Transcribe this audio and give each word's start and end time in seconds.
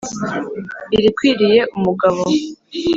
ilikwiliye 0.97 1.59
umugabo 1.77 2.23